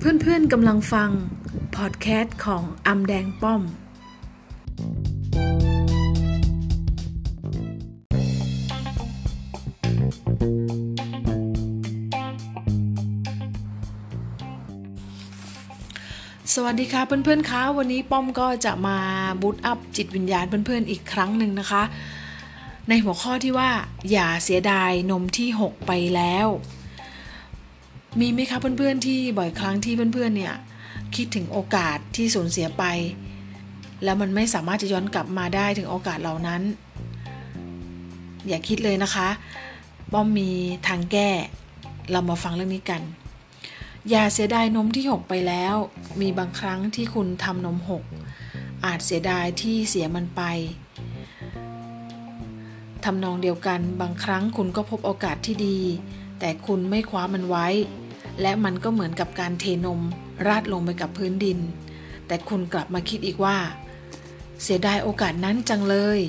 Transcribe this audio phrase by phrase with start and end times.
[0.00, 1.10] เพื่อนๆกำลังฟัง
[1.76, 3.62] พอดแคสต์ของอำแดงป้อม
[16.54, 18.98] สวัสดีค่ะเพื่อนๆคะวันนี้ป้อมก็จะมา
[19.42, 21.82] บูตอัพจิตวิญญาณเพื่อนๆอีกครั้งหนึ่งนะคะ
[22.88, 23.70] ในหัวข้อที่ว่า
[24.10, 26.48] อย่าเสียดายนมที่ 6 ไปแล้ว
[28.20, 30.54] มีไหมคะเพื่อนๆที่บ่อยครั้งที่เพื่อนๆเนี่ย
[31.16, 32.84] คิดถึงโอกาสที่สูญเสียไป
[34.04, 36.62] แล้วมันไม่สามารถจะย้อนกลับมาได้ถึงโอกาสเหล่านั้น
[38.48, 39.28] อย่าคิดเลยนะคะ
[40.12, 40.50] ป้อมมี
[40.88, 41.30] ทางแก้
[42.10, 43.02] เรามาฟังเรื่องนี้กัน
[44.10, 45.74] อย่าเสียดายนมที่หกไปแล้ว
[46.20, 48.02] มีบางครั้งที่คุณทำนมหก
[48.84, 50.42] อาจเสียดายที่เสียมันไป
[53.04, 55.78] ทำนองเดียวกันบางครั้งคุณก็พบโอกาสที่ดี
[56.38, 57.66] แต่คุณไม่คว้ามันไว้
[58.42, 60.00] และมันก็เหมือนกับการเทนม
[60.46, 61.58] ราดลงไปกับพื้นดิน
[62.26, 63.58] แต่คุณกลับมาคิดอีกว่า
[64.62, 66.20] เสียดายโอกาสนั้นจังเลย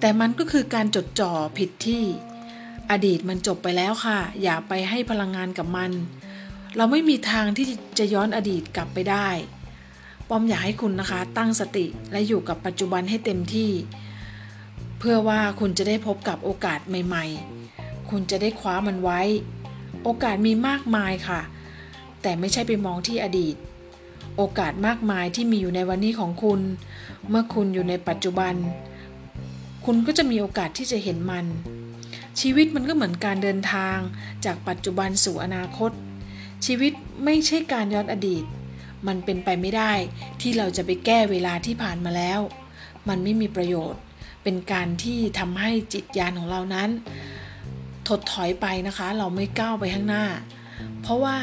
[0.00, 2.02] แต่มันก็คือการจดจ่อผิดที่
[2.90, 5.90] อดีตมันจบไปแล้วค่ะ อย่าไปให้พลังงานกับมัน
[6.76, 7.66] เราไม่มีทางที่
[7.98, 9.28] จะย้อนอดีตกลับไปได้
[10.28, 13.70] ป้อมอยากให้คุณนะคะตั้งสติและอยู่กับปัจจุบันให้เต็มที่
[14.98, 17.24] เพื่อว่าคุณจะได้พบกับโอกาสใหม่
[17.68, 19.20] ๆ คุณจะได้คว้ามันไว้
[20.04, 21.40] โอกาสมีมากมายค่ะ
[22.22, 23.56] แต่ไม่ใช่ไปมองที่อดีต
[24.36, 26.60] โอกาสมากมายที่มีอยู่ในวันนี้ของคุณ
[27.28, 28.54] เมื่อคุณอยู่ในปัจจุบัน
[29.84, 31.46] คุณก็จะมีโอกาสที่จะเห็นมัน
[32.40, 33.96] ชีวิตมันก็เหมือนการเดินทาง
[34.44, 35.90] จากปัจจุบันสู่อนาคต
[36.66, 36.92] ชีวิต
[37.24, 38.44] ไม่ใช่การย้อนอดีต
[39.06, 39.92] มันเป็นไปไม่ได้
[40.40, 42.40] ที่เราจะไปแก้เวลาที่ผ่านมาแล้ว
[43.08, 44.00] มันไม่มีประโยชน์
[44.42, 46.90] เป็นการที่ทำให้จิตญาณของเรานั้น
[48.08, 50.24] ถดถอยไปนะคะ เราไม่ก้าวไปข้างหน้า
[51.02, 51.36] เพราะว่า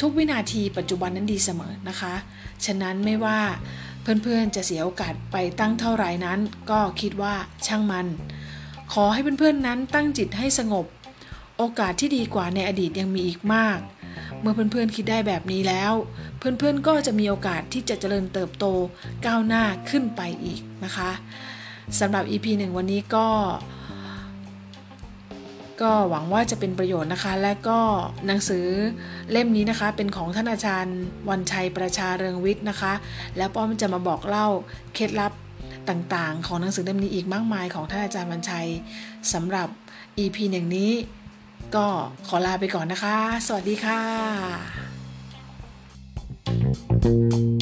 [0.00, 2.14] ทุกวินาทีปัจจุบันนั้นดีเสมอนะคะ
[2.64, 3.40] ฉะนั้นไม่ว่า
[4.02, 6.38] เพื่อนๆจะเสียโอกาสไปตั้งเท่าไหร่นั้น
[6.70, 7.34] ก็คิดว่า
[7.66, 8.06] ช่างมัน
[8.92, 10.86] ขอให้เพื่อนๆนั้นตั้งจิตให้สงบ
[11.58, 13.78] โอกาสที่ดีกว่าในอดีตยังมีอีกมาก
[14.40, 15.92] เมื่อเพื่อนๆคิดได้แบบนี้แล้ว
[16.38, 18.64] เพื่อนๆก็จะมีโอกาสที่จะเจริญเติบโต
[19.26, 21.10] ก้าวหน้าขึ้นไปอีกนะคะ
[22.00, 23.26] สำหรับ EP 1 วันนี้ก็
[25.82, 27.78] ก็หวังว่าจะเป็นประโยชน์นะคะ และก็
[28.26, 28.66] หนังสือ
[29.30, 30.98] เล่มนี้นะคะ เป็นของท่านอาจารย์
[31.28, 32.92] วันชัยประชาเรืองวิทย์นะคะ
[33.36, 34.46] แล้วป้อมจะมาบอกเล่า
[34.94, 35.32] เคล็ดลับ
[35.88, 38.68] ต่างๆ ของหนังสือเล่มนี้อีกมากมายของท่านอาจารย์วันชัย
[39.32, 39.68] สำหรับ
[40.18, 40.92] EP หนึ่งนี้
[41.74, 41.86] ก็
[42.28, 44.00] ขอลาไปก่อนนะคะ สวัสดีค่ะ
[47.02, 47.59] thank you